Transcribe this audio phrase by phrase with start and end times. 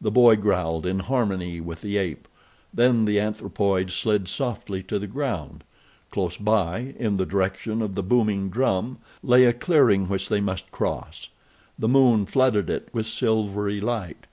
[0.00, 2.26] The boy growled in harmony with the ape.
[2.72, 5.62] Then the anthropoid slid softly to the ground.
[6.10, 10.72] Close by, in the direction of the booming drum, lay a clearing which they must
[10.72, 11.28] cross.
[11.78, 14.26] The moon flooded it with silvery light.